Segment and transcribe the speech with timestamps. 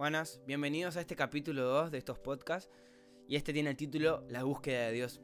[0.00, 2.70] Buenas, bienvenidos a este capítulo 2 de estos podcasts.
[3.28, 5.20] Y este tiene el título La búsqueda de Dios.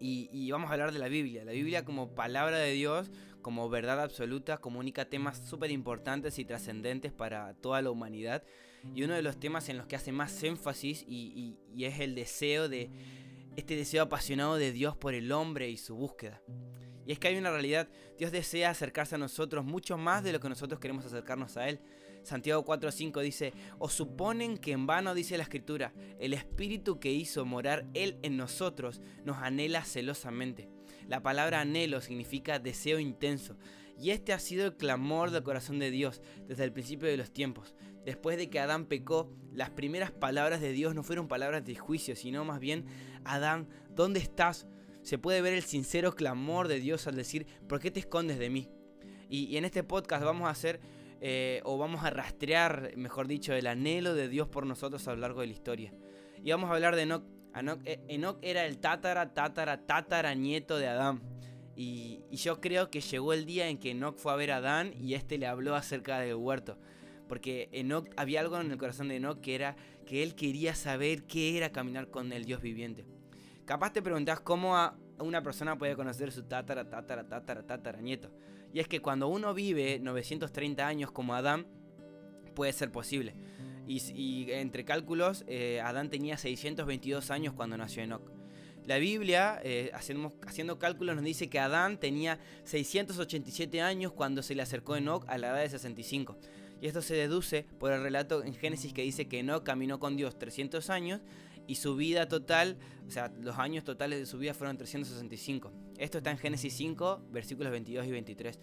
[0.00, 1.44] Y, vamos a hablar de la Biblia.
[1.44, 3.10] La Biblia como palabra de Dios,
[3.42, 8.42] como verdad absoluta, comunica temas súper importantes y trascendentes para toda la humanidad.
[8.94, 12.14] Y uno de los temas en los que hace más énfasis y, y es el
[12.14, 12.88] deseo de,
[13.56, 16.40] este deseo apasionado de Dios por el hombre y su búsqueda.
[17.06, 20.40] Y es que hay una realidad, Dios desea acercarse a nosotros mucho más de lo
[20.40, 21.80] que nosotros queremos acercarnos a Él.
[22.22, 27.44] Santiago 4:5 dice, o suponen que en vano dice la escritura, el espíritu que hizo
[27.44, 30.68] morar Él en nosotros nos anhela celosamente.
[31.06, 33.58] La palabra anhelo significa deseo intenso,
[33.98, 37.30] y este ha sido el clamor del corazón de Dios desde el principio de los
[37.30, 37.74] tiempos.
[38.04, 42.16] Después de que Adán pecó, las primeras palabras de Dios no fueron palabras de juicio,
[42.16, 42.86] sino más bien,
[43.24, 44.66] Adán, ¿dónde estás?
[45.04, 48.48] Se puede ver el sincero clamor de Dios al decir, ¿por qué te escondes de
[48.48, 48.70] mí?
[49.28, 50.80] Y, en este podcast vamos a hacer
[51.20, 55.20] eh, o vamos a rastrear, mejor dicho, el anhelo de Dios por nosotros a lo
[55.20, 55.92] largo de la historia.
[56.42, 57.24] Y vamos a hablar de Enoch.
[57.84, 61.20] Eh, Enoch, era el tatara, tatara, tatara nieto de Adán.
[61.76, 64.94] Y, yo creo que llegó el día en que Enoch fue a ver a Adán
[64.98, 66.78] y este le habló acerca del huerto.
[67.28, 69.76] Porque Enoch, había algo en el corazón de Enoch que era
[70.06, 73.04] que él quería saber qué era caminar con el Dios viviente.
[73.64, 74.76] Capaz te preguntás cómo
[75.18, 78.30] una persona puede conocer su tatara, tatara, tatara, tatara nieto.
[78.72, 81.66] Y es que cuando uno vive 930 años como Adán,
[82.54, 83.34] puede ser posible.
[83.86, 88.30] Y, entre cálculos, eh, Adán tenía 622 años cuando nació Enoch.
[88.86, 94.62] La Biblia, eh, haciendo cálculos, nos dice que Adán tenía 687 años cuando se le
[94.62, 96.36] acercó Enoch a la edad de 65.
[96.80, 100.16] Y esto se deduce por el relato en Génesis que dice que Enoch caminó con
[100.16, 101.20] Dios 300 años
[101.66, 102.76] y su vida total,
[103.06, 105.72] o sea, los años totales de su vida fueron 365.
[105.98, 108.58] Esto está en Génesis 5, versículos 22 y 23.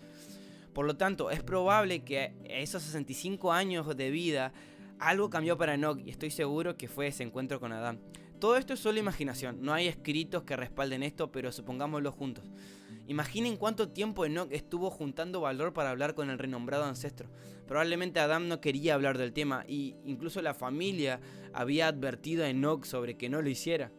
[0.73, 4.53] Por lo tanto, es probable que esos 65 años de vida
[4.99, 7.99] algo cambió para Enoch y estoy seguro que fue ese encuentro con Adán.
[8.39, 12.45] Todo esto es solo imaginación, no hay escritos que respalden esto, pero supongámoslo juntos.
[13.07, 17.29] Imaginen cuánto tiempo Enoch estuvo juntando valor para hablar con el renombrado ancestro.
[17.67, 21.19] Probablemente Adam no quería hablar del tema y incluso la familia
[21.53, 23.91] había advertido a Enoch sobre que no lo hiciera.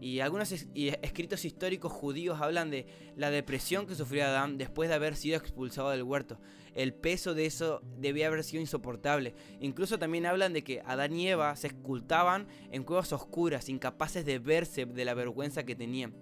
[0.00, 2.86] Y algunos escritos históricos judíos hablan de
[3.16, 6.40] la depresión que sufrió Adán después de haber sido expulsado del huerto.
[6.74, 9.34] El peso de eso debía haber sido insoportable.
[9.60, 14.38] Incluso también hablan de que Adán y Eva se escultaban en cuevas oscuras, incapaces de
[14.40, 16.14] verse de la vergüenza que tenían.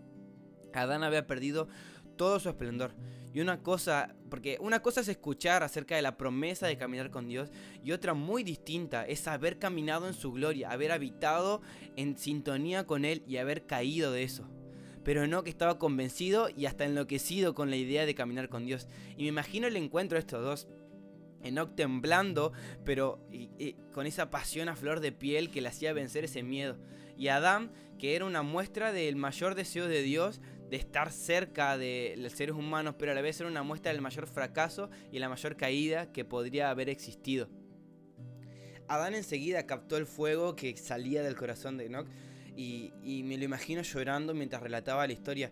[0.74, 1.68] Adán había perdido
[2.20, 2.92] todo su esplendor.
[3.32, 7.26] Y una cosa, porque una cosa es escuchar acerca de la promesa de caminar con
[7.26, 7.48] Dios
[7.82, 11.62] y otra muy distinta es haber caminado en su gloria, haber habitado
[11.96, 14.46] en sintonía con Él y haber caído de eso.
[15.02, 18.86] Pero no que estaba convencido y hasta enloquecido con la idea de caminar con Dios.
[19.16, 20.68] Y me imagino el encuentro de estos dos.
[21.42, 22.52] Enoch temblando,
[22.84, 23.26] pero
[23.94, 26.76] con esa pasión a flor de piel que le hacía vencer ese miedo.
[27.16, 32.14] Y Adán, que era una muestra del mayor deseo de Dios de estar cerca de
[32.16, 35.28] los seres humanos, pero a la vez era una muestra del mayor fracaso y la
[35.28, 37.48] mayor caída que podría haber existido.
[38.86, 42.08] Adán enseguida captó el fuego que salía del corazón de Enoch
[42.56, 45.50] y, y me lo imagino llorando mientras relataba la historia.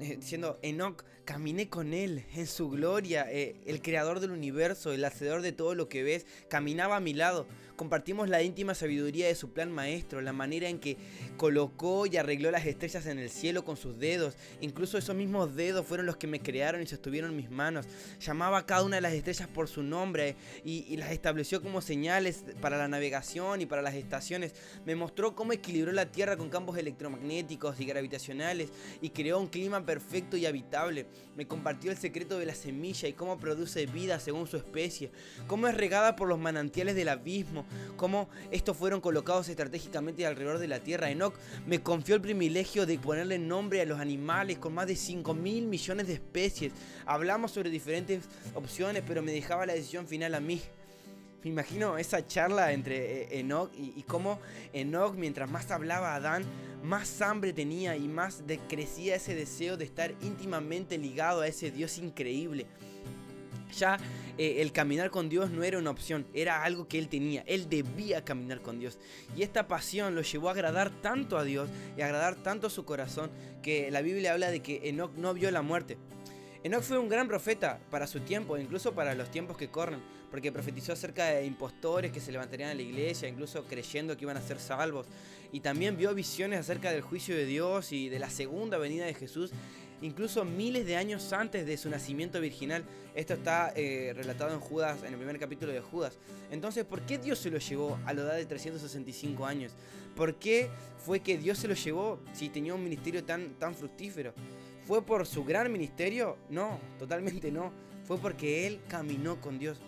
[0.00, 5.04] Eh, diciendo, Enoch, caminé con él en su gloria, eh, el creador del universo, el
[5.04, 7.46] hacedor de todo lo que ves, caminaba a mi lado.
[7.76, 10.96] Compartimos la íntima sabiduría de su plan maestro, la manera en que
[11.36, 14.36] colocó y arregló las estrellas en el cielo con sus dedos.
[14.60, 17.86] Incluso esos mismos dedos fueron los que me crearon y sostuvieron mis manos.
[18.18, 20.34] Llamaba a cada una de las estrellas por su nombre
[20.64, 24.54] y, y las estableció como señales para la navegación y para las estaciones.
[24.84, 29.67] Me mostró cómo equilibró la Tierra con campos electromagnéticos y gravitacionales y creó un clima
[29.84, 31.06] perfecto y habitable.
[31.36, 35.10] Me compartió el secreto de la semilla y cómo produce vida según su especie,
[35.46, 37.64] cómo es regada por los manantiales del abismo,
[37.96, 41.10] cómo estos fueron colocados estratégicamente alrededor de la tierra.
[41.10, 41.34] Enoch
[41.66, 45.66] me confió el privilegio de ponerle nombre a los animales con más de 5 mil
[45.66, 46.72] millones de especies.
[47.06, 48.24] Hablamos sobre diferentes
[48.54, 50.60] opciones, pero me dejaba la decisión final a mí.
[51.42, 54.40] Me imagino esa charla entre eh, Enoch y, cómo
[54.72, 56.44] Enoch, mientras más hablaba Adán,
[56.82, 61.98] más hambre tenía y más crecía ese deseo de estar íntimamente ligado a ese Dios
[61.98, 62.66] increíble.
[63.76, 63.98] Ya
[64.36, 67.68] eh, el caminar con Dios no era una opción, era algo que él tenía, él
[67.68, 68.98] debía caminar con Dios.
[69.36, 72.70] Y esta pasión lo llevó a agradar tanto a Dios y a agradar tanto a
[72.70, 73.30] su corazón
[73.62, 75.98] que la Biblia habla de que Enoch no vio la muerte.
[76.64, 80.00] Enoch fue un gran profeta para su tiempo, incluso para los tiempos que corren,
[80.30, 84.36] porque profetizó acerca de impostores que se levantarían en la iglesia, incluso creyendo que iban
[84.36, 85.06] a ser salvos.
[85.52, 89.14] Y también vio visiones acerca del juicio de Dios y de la segunda venida de
[89.14, 89.52] Jesús
[90.02, 92.84] incluso miles de años antes de su nacimiento virginal.
[93.14, 96.18] Esto está eh, relatado en Judas, en el primer capítulo de Judas.
[96.50, 99.72] Entonces, ¿por qué Dios se lo llevó a la edad de 365 años?
[100.14, 100.70] ¿Por qué
[101.04, 104.32] fue que Dios se lo llevó si tenía un ministerio tan fructífero?
[104.88, 106.38] ¿Fue por su gran ministerio?
[106.48, 107.70] No, totalmente no.
[108.04, 109.78] Fue porque Él caminó con Dios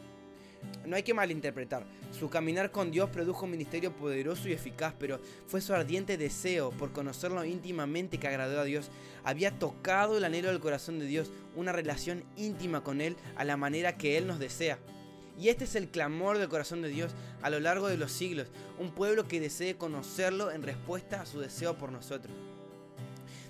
[0.84, 1.84] no hay que malinterpretar.
[2.18, 6.70] Su caminar con Dios produjo un ministerio poderoso y eficaz, pero fue su ardiente deseo
[6.70, 8.90] por conocerlo íntimamente que agradó a Dios.
[9.24, 13.56] Había tocado el anhelo del corazón de Dios, una relación íntima con Él a la
[13.56, 14.78] manera que Él nos desea.
[15.38, 18.48] Y este es el clamor del corazón de Dios a lo largo de los siglos,
[18.78, 22.34] un pueblo que desee conocerlo en respuesta a su deseo por nosotros.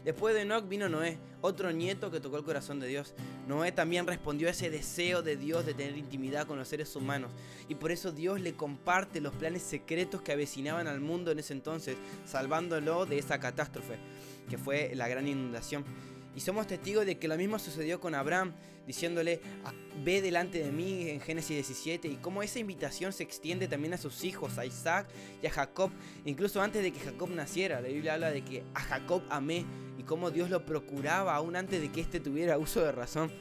[0.04, 3.14] Después de Enoch vino Noé, otro nieto que tocó el corazón de Dios.
[3.46, 7.30] Noé también respondió a ese deseo de Dios de tener intimidad con los seres humanos.
[7.68, 11.52] Y por eso Dios le comparte los planes secretos que avecinaban al mundo en ese
[11.52, 13.98] entonces, salvándolo de esa catástrofe,
[14.48, 15.84] que fue la gran inundación.
[16.34, 18.54] Y somos testigos de que lo mismo sucedió con Abraham,
[18.86, 19.72] diciéndole, ah,
[20.04, 23.98] ve delante de mí en Génesis 17, y cómo esa invitación se extiende también a
[23.98, 25.08] sus hijos, a Isaac
[25.42, 25.90] y a Jacob,
[26.24, 27.80] incluso antes de que Jacob naciera.
[27.80, 29.64] La Biblia habla de que a Jacob amé
[29.98, 33.32] y cómo Dios lo procuraba aún antes de que éste tuviera uso de razón.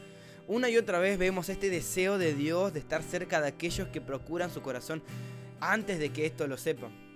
[0.47, 4.01] Una y otra vez vemos este deseo de Dios de estar cerca de aquellos que
[4.01, 5.03] procuran su corazón
[5.59, 7.08] antes de que esto lo sepan.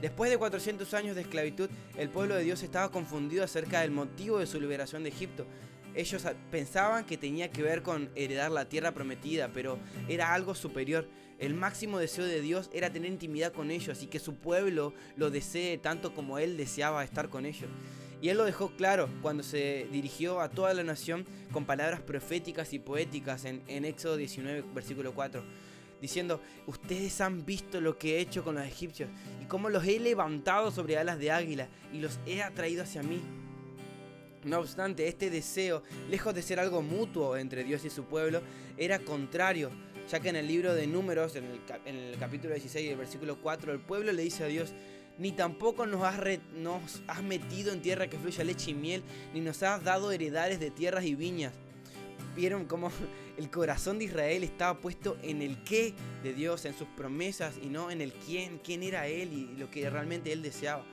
[0.00, 4.38] Después de 400 años de esclavitud, el pueblo de Dios estaba confundido acerca del motivo
[4.38, 5.46] de su liberación de Egipto.
[5.94, 9.78] Ellos pensaban que tenía que ver con heredar la tierra prometida, pero
[10.08, 11.08] era algo superior.
[11.38, 15.30] El máximo deseo de Dios era tener intimidad con ellos y que su pueblo lo
[15.30, 17.68] desee tanto como Él deseaba estar con ellos.
[18.22, 22.72] Y Él lo dejó claro cuando se dirigió a toda la nación con palabras proféticas
[22.72, 25.42] y poéticas en, en Éxodo 19, versículo 4
[26.00, 29.10] diciendo, ustedes han visto lo que he hecho con los egipcios
[29.42, 33.20] y cómo los he levantado sobre alas de águila y los he atraído hacia mí.
[34.44, 38.40] No obstante, este deseo, lejos de ser algo mutuo entre Dios y su pueblo,
[38.78, 39.70] era contrario,
[40.10, 43.80] ya que en el libro de números, en el, capítulo 16, el versículo 4, el
[43.80, 44.72] pueblo le dice a Dios,
[45.18, 46.18] ni tampoco nos has,
[46.54, 49.02] nos has metido en tierra que fluya leche y miel,
[49.34, 51.52] ni nos has dado heredades de tierras y viñas
[52.40, 52.90] vieron cómo
[53.36, 57.66] el corazón de Israel estaba puesto en el qué de Dios, en sus promesas y
[57.66, 60.84] no en el quién, quién era Él y lo que realmente Él deseaba.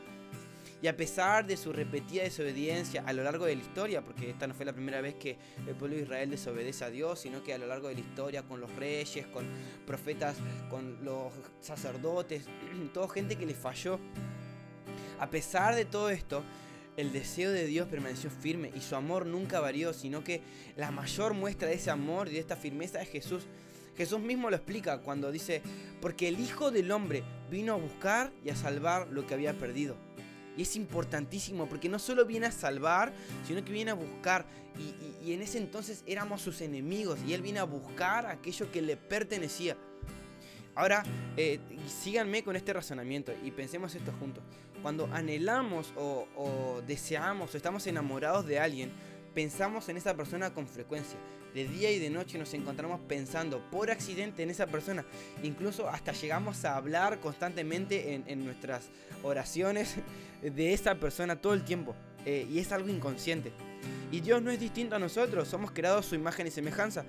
[0.80, 4.46] Y a pesar de su repetida desobediencia a lo largo de la historia, porque esta
[4.46, 7.54] no fue la primera vez que el pueblo de Israel desobedece a Dios, sino que
[7.54, 9.46] a lo largo de la historia con los reyes, con
[9.88, 10.38] profetas,
[10.70, 12.46] con los sacerdotes,
[12.94, 14.00] toda gente que le falló.
[15.20, 16.44] A pesar de todo esto,
[16.98, 20.42] el deseo de Dios permaneció firme y su amor nunca varió, sino que
[20.76, 23.44] la mayor muestra de ese amor y de esta firmeza es Jesús.
[23.96, 25.62] Jesús mismo lo explica cuando dice,
[26.02, 29.96] porque el Hijo del Hombre vino a buscar y a salvar lo que había perdido.
[30.58, 33.14] Y es importantísimo porque no solo viene a salvar,
[33.48, 34.46] sino que viene a buscar.
[35.24, 38.98] Y, en ese entonces éramos sus enemigos y Él viene a buscar aquello que le
[38.98, 39.78] pertenecía.
[40.78, 41.02] Ahora,
[41.36, 44.44] eh, síganme con este razonamiento y pensemos esto juntos.
[44.84, 48.92] Cuando anhelamos o, deseamos o estamos enamorados de alguien,
[49.34, 51.18] pensamos en esa persona con frecuencia.
[51.56, 55.04] De día y de noche nos encontramos pensando por accidente en esa persona.
[55.42, 58.90] Incluso hasta llegamos a hablar constantemente en, nuestras
[59.24, 59.96] oraciones
[60.44, 61.96] de esa persona todo el tiempo.
[62.24, 63.52] Eh, y es algo inconsciente.
[64.12, 67.04] Y Dios no es distinto a nosotros, somos creados su imagen y semejanza.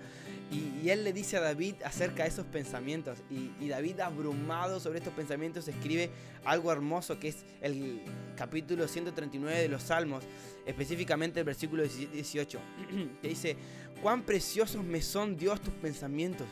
[0.50, 3.18] Y, él le dice a David acerca de esos pensamientos.
[3.30, 6.10] Y, David, abrumado sobre estos pensamientos, escribe
[6.44, 8.00] algo hermoso que es el
[8.36, 10.24] capítulo 139 de los Salmos,
[10.64, 12.58] específicamente el versículo 18,
[13.22, 13.56] que dice,
[14.02, 16.46] cuán preciosos me son Dios tus pensamientos.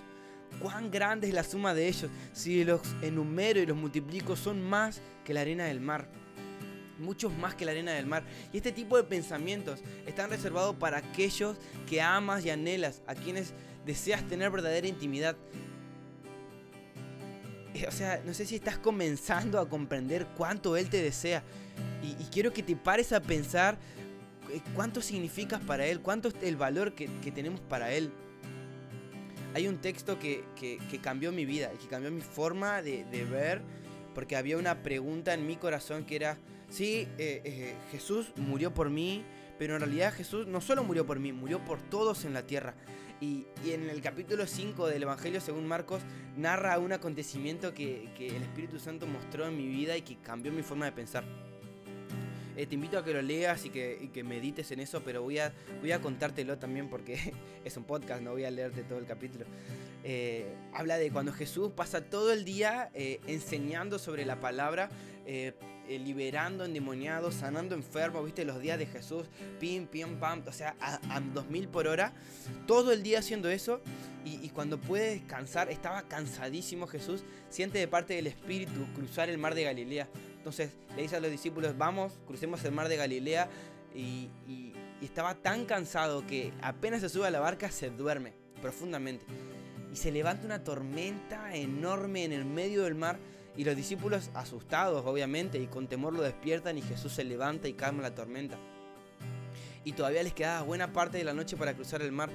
[0.60, 2.10] Cuán grande es la suma de ellos.
[2.32, 6.08] Si los enumero y los multiplico, son más que la arena del mar
[6.98, 8.24] muchos más que la arena del mar.
[8.52, 11.56] Y este tipo de pensamientos están reservados para aquellos
[11.88, 13.52] que amas y anhelas, a quienes
[13.86, 15.36] deseas tener verdadera intimidad.
[17.74, 21.42] Eh, o sea, no sé si estás comenzando a comprender cuánto Él te desea.
[22.02, 23.78] Y, quiero que te pares a pensar
[24.52, 28.10] eh, cuánto significas para Él, cuánto es el valor que, tenemos para Él.
[29.54, 30.44] Hay un texto que,
[31.02, 33.62] cambió mi vida que cambió mi forma de, ver,
[34.14, 36.38] porque había una pregunta en mi corazón que era,
[36.68, 39.24] sí, eh, Jesús murió por mí,
[39.58, 42.74] pero en realidad Jesús no solo murió por mí, murió por todos en la tierra.
[43.20, 46.02] Y, en el capítulo 5 del Evangelio según Marcos
[46.36, 50.62] narra un acontecimiento que, el Espíritu Santo mostró en mi vida y que cambió mi
[50.62, 51.24] forma de pensar.
[52.56, 55.52] Eh, te invito a que lo leas y que, medites en eso, pero voy a,
[55.80, 57.32] voy a contártelo también porque
[57.64, 59.46] es un podcast, no voy a leerte todo el capítulo.
[60.04, 64.90] Eh, habla de cuando Jesús pasa todo el día eh, enseñando sobre la palabra,
[65.88, 69.26] eh, liberando endemoniados, sanando enfermos, viste los días de Jesús,
[69.60, 72.12] pim, pim, pam, o sea, a, a 2000 por hora,
[72.66, 73.80] todo el día haciendo eso.
[74.24, 79.38] Y, y, cuando puede descansar, estaba cansadísimo Jesús, siente de parte del Espíritu cruzar el
[79.38, 80.08] mar de Galilea.
[80.38, 83.48] Entonces le dice a los discípulos, vamos, crucemos el mar de Galilea.
[83.94, 88.32] Y, y, y estaba tan cansado que apenas se sube a la barca se duerme
[88.60, 89.24] profundamente.
[89.92, 93.18] Y se levanta una tormenta enorme en el medio del mar.
[93.56, 97.72] Y los discípulos, asustados obviamente, y con temor lo despiertan y Jesús se levanta y
[97.72, 98.58] calma la tormenta.
[99.84, 102.30] Y todavía les quedaba buena parte de la noche para cruzar el mar.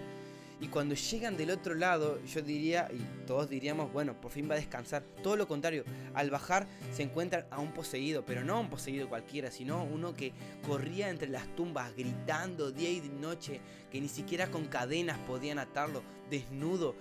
[0.62, 4.54] Y cuando llegan del otro lado, yo diría, y todos diríamos, bueno, por fin va
[4.54, 5.01] a descansar.
[5.24, 9.50] Todo lo contrario, al bajar se encuentran a un poseído, pero no un poseído cualquiera,
[9.50, 10.34] sino uno que
[10.68, 13.60] corría entre las tumbas gritando día y noche,
[13.92, 16.95] que ni siquiera con cadenas podían atarlo, desnudo.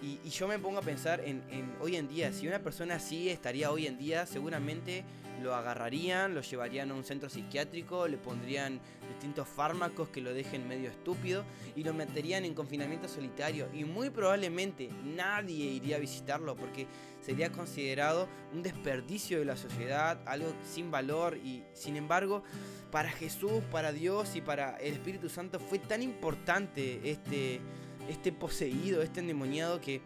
[0.00, 3.28] Y, yo me pongo a pensar en, en hoy en día, si una persona así
[3.30, 5.04] estaría hoy en día, seguramente
[5.42, 10.68] lo agarrarían, lo llevarían a un centro psiquiátrico, le pondrían distintos fármacos que lo dejen
[10.68, 11.44] medio estúpido
[11.76, 16.86] y lo meterían en confinamiento solitario y muy probablemente nadie iría a visitarlo porque
[17.20, 22.42] sería considerado un desperdicio de la sociedad, algo sin valor y sin embargo
[22.90, 27.60] para Jesús, para Dios y para el Espíritu Santo fue tan importante este,
[28.08, 30.02] este poseído, este endemoniado que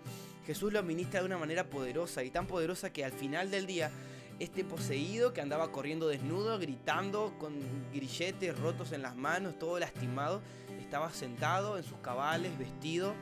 [0.47, 3.90] Jesús lo administra de una manera poderosa y tan poderosa que al final del día
[4.38, 7.55] este poseído que andaba corriendo desnudo, gritando, con
[7.93, 10.43] grilletes rotos en las manos, todo lastimado,
[10.81, 13.14] estaba sentado en sus cabales, vestido.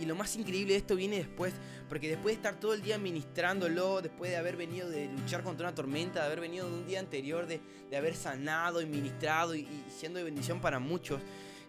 [0.00, 1.52] Y, lo más increíble de esto viene después,
[1.88, 5.66] porque después de estar todo el día ministrándolo, después de haber venido de luchar contra
[5.66, 9.54] una tormenta, de haber venido de un día anterior, de, de haber sanado y ministrado
[9.56, 11.20] y, y siendo de bendición para muchos,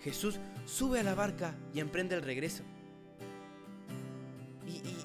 [0.02, 2.64] Jesús sube a la barca y emprende el regreso.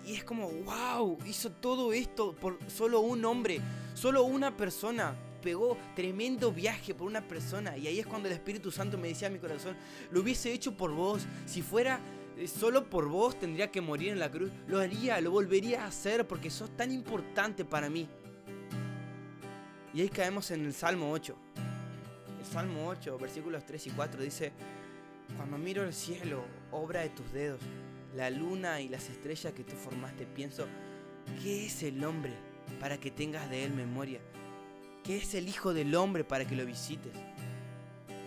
[0.07, 3.61] Y, es como, wow, hizo todo esto por solo un hombre,
[3.95, 5.17] solo una persona.
[5.43, 7.77] Pegó tremendo viaje por una persona.
[7.77, 9.77] Y ahí es cuando el Espíritu Santo me decía a mi corazón,
[10.11, 11.27] lo hubiese hecho por vos.
[11.47, 12.01] Si fuera
[12.47, 14.51] solo por vos tendría que morir en la cruz.
[14.67, 18.09] Lo haría, lo volvería a hacer porque sos tan importante para mí.
[19.93, 21.37] Y ahí caemos en el Salmo 8.
[22.41, 24.53] El Salmo 8, versículos 3 y 4 dice,
[25.37, 27.61] cuando miro el cielo, obra de tus dedos,
[28.15, 30.67] la luna y las estrellas que tú formaste, pienso,
[31.43, 32.33] ¿qué es el hombre
[32.81, 34.21] para que tengas de él memoria?
[35.05, 37.13] ¿Qué es el Hijo del Hombre para que lo visites?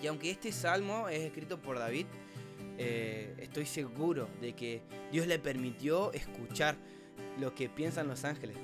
[0.02, 2.06] Y aunque este salmo es escrito por David,
[2.78, 6.76] eh, estoy seguro de que Dios le permitió escuchar
[7.40, 8.58] lo que piensan los ángeles.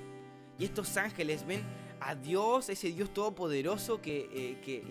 [0.59, 1.63] Y estos ángeles ven
[1.99, 4.83] a Dios, ese Dios todopoderoso que, eh, que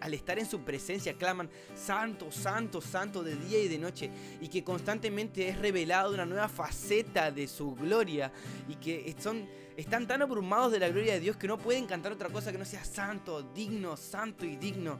[0.00, 4.48] al estar en su presencia claman santo, santo, santo de día y de noche y
[4.48, 8.32] que constantemente es revelado una nueva faceta de su gloria
[8.68, 12.12] y que son, están tan abrumados de la gloria de Dios que no pueden cantar
[12.12, 14.98] otra cosa que no sea santo, digno, santo y digno.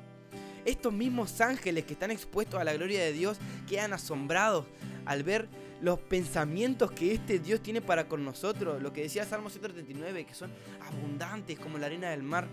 [0.65, 3.39] Estos mismos ángeles que están expuestos a la gloria de Dios
[3.69, 4.65] quedan asombrados
[5.05, 5.49] al ver
[5.83, 8.81] los pensamientos que este Dios tiene para con nosotros.
[8.81, 10.51] Lo que decía Salmo 139, que son
[10.81, 12.49] abundantes como la arena del mar.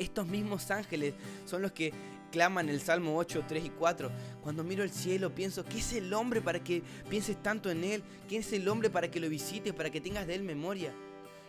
[0.00, 1.12] Estos mismos ángeles
[1.44, 1.92] son los que
[2.32, 4.10] claman el Salmo 8, 3 y 4.
[4.42, 8.02] Cuando miro el cielo pienso, ¿qué es el hombre para que pienses tanto en él?
[8.26, 10.94] ¿Quién es el hombre para que lo visites, para que tengas de él memoria?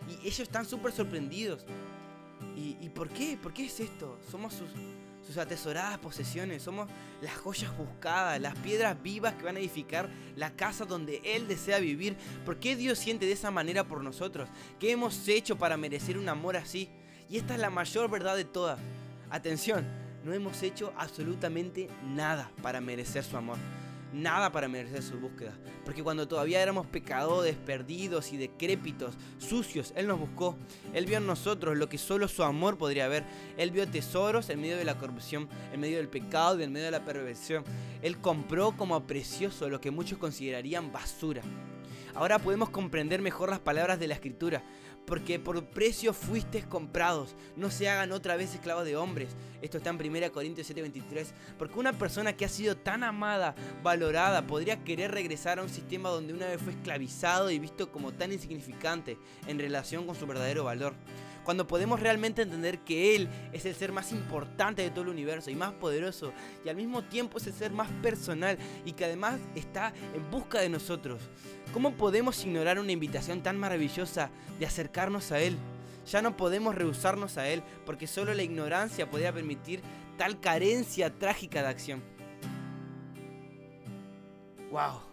[0.06, 1.64] Y ellos están súper sorprendidos.
[2.54, 3.38] ¿Y, ¿Y por qué?
[3.42, 4.18] ¿Por qué es esto?
[4.30, 4.68] Somos sus,
[5.26, 6.90] sus atesoradas posesiones, somos
[7.22, 11.78] las joyas buscadas, las piedras vivas que van a edificar la casa donde Él desea
[11.78, 12.18] vivir.
[12.44, 14.50] ¿Por qué Dios siente de esa manera por nosotros?
[14.78, 16.90] ¿Qué hemos hecho para merecer un amor así?
[17.28, 18.78] Y esta es la mayor verdad de todas.
[19.30, 19.86] Atención,
[20.24, 23.58] no hemos hecho absolutamente nada para merecer su amor.
[24.12, 25.54] Nada para merecer su búsqueda.
[25.86, 30.56] Porque cuando todavía éramos pecadores, perdidos y decrépitos, sucios, Él nos buscó.
[30.92, 33.24] Él vio en nosotros lo que solo su amor podría ver.
[33.56, 36.86] Él vio tesoros en medio de la corrupción, en medio del pecado y en medio
[36.86, 37.64] de la perversión.
[38.02, 41.42] Él compró como precioso lo que muchos considerarían basura.
[42.14, 44.62] Ahora podemos comprender mejor las palabras de la escritura,
[45.06, 49.36] porque por precio fuisteis comprados, no se hagan otra vez esclavos de hombres.
[49.60, 54.46] Esto está en 1 Corintios 7:23, porque una persona que ha sido tan amada, valorada,
[54.46, 58.32] podría querer regresar a un sistema donde una vez fue esclavizado y visto como tan
[58.32, 60.94] insignificante en relación con su verdadero valor.
[61.44, 65.50] Cuando podemos realmente entender que Él es el ser más importante de todo el universo
[65.50, 66.32] y más poderoso
[66.64, 70.60] y al mismo tiempo es el ser más personal y que además está en busca
[70.60, 71.20] de nosotros.
[71.72, 75.56] ¿Cómo podemos ignorar una invitación tan maravillosa de acercarnos a Él?
[76.10, 79.80] Ya no podemos rehusarnos a Él porque solo la ignorancia podría permitir
[80.18, 82.02] tal carencia trágica de acción.
[84.70, 85.11] ¡Wow!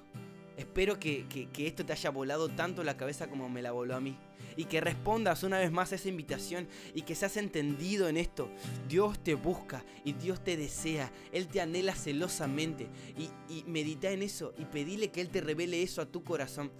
[0.60, 1.25] Espero que,
[1.58, 4.18] esto te haya volado tanto la cabeza como me la voló a mí.
[4.58, 8.51] Y que respondas una vez más a esa invitación y que seas entendido en esto.
[8.89, 11.13] Dios te busca y Dios te desea.
[11.32, 12.89] Él te anhela celosamente.
[13.18, 16.74] Y, y medita en eso y pedile que Él te revele eso a tu corazón.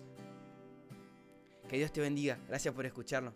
[1.70, 2.38] Que Dios te bendiga.
[2.50, 3.32] Gracias por escucharlo.